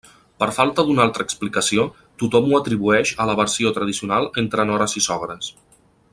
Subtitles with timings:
[0.43, 1.85] Per falta d'una altra explicació,
[2.23, 5.53] tothom ho atribueix a l'aversió tradicional entre nores i sogres.